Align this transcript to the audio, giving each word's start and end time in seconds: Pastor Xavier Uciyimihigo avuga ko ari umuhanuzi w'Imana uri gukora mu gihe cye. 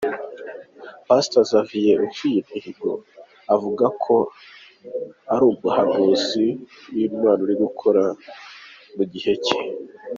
Pastor 1.07 1.43
Xavier 1.51 1.99
Uciyimihigo 2.07 2.91
avuga 3.55 3.85
ko 4.03 4.15
ari 5.33 5.43
umuhanuzi 5.51 6.47
w'Imana 6.93 7.41
uri 7.45 7.55
gukora 7.63 8.03
mu 8.95 9.03
gihe 9.11 9.33
cye. 9.45 9.57